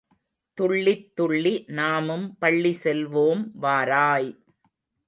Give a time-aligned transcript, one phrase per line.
[0.57, 4.31] துள்ளித் துள்ளி நாமும் பள்ளி செல்வோம், வாராய்.